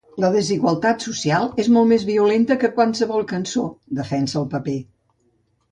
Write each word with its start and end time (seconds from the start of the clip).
La 0.21 0.29
desigualtat 0.35 1.03
social 1.07 1.45
és 1.65 1.69
molt 1.75 1.87
més 1.91 2.07
violenta 2.09 2.59
que 2.65 2.73
qualsevol 2.81 3.29
cançó, 3.35 3.69
defensa 4.01 4.41
el 4.43 4.51
raper. 4.57 4.81